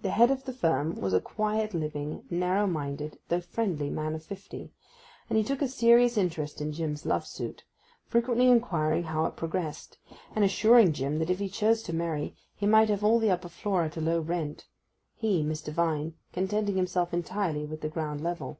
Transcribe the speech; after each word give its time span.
The 0.00 0.10
head 0.10 0.32
of 0.32 0.46
the 0.46 0.52
firm 0.52 0.96
was 0.96 1.12
a 1.14 1.20
quiet 1.20 1.74
living, 1.74 2.24
narrow 2.28 2.66
minded, 2.66 3.20
though 3.28 3.40
friendly, 3.40 3.88
man 3.88 4.16
of 4.16 4.24
fifty; 4.24 4.72
and 5.30 5.38
he 5.38 5.44
took 5.44 5.62
a 5.62 5.68
serious 5.68 6.16
interest 6.18 6.60
in 6.60 6.72
Jim's 6.72 7.06
love 7.06 7.24
suit, 7.24 7.62
frequently 8.08 8.48
inquiring 8.48 9.04
how 9.04 9.24
it 9.26 9.36
progressed, 9.36 9.96
and 10.34 10.44
assuring 10.44 10.92
Jim 10.92 11.20
that 11.20 11.30
if 11.30 11.38
he 11.38 11.48
chose 11.48 11.84
to 11.84 11.92
marry 11.92 12.34
he 12.56 12.66
might 12.66 12.88
have 12.88 13.04
all 13.04 13.20
the 13.20 13.30
upper 13.30 13.48
floor 13.48 13.84
at 13.84 13.96
a 13.96 14.00
low 14.00 14.18
rent, 14.20 14.66
he, 15.14 15.44
Mr. 15.44 15.72
Vine, 15.72 16.14
contenting 16.32 16.74
himself 16.74 17.14
entirely 17.14 17.64
with 17.64 17.80
the 17.80 17.88
ground 17.88 18.24
level. 18.24 18.58